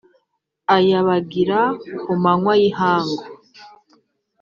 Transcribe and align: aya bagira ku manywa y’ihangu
aya 0.75 0.99
bagira 1.07 1.59
ku 2.01 2.11
manywa 2.23 2.53
y’ihangu 2.61 3.23